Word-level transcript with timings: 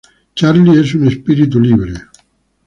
Charly 0.35 0.79
es 0.81 0.95
un 0.95 1.07
espíritu 1.09 1.59
libre. 1.59 1.93